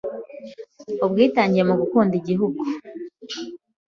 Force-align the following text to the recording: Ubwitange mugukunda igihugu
Ubwitange 1.05 1.61
mugukunda 1.67 2.13
igihugu 2.21 2.61